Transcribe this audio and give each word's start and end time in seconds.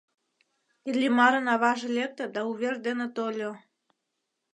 Иллимарын 0.89 1.47
аваже 1.53 1.87
лекте 1.97 2.25
да 2.35 2.41
увер 2.49 2.75
дене 2.85 3.07
тольо: 3.15 3.51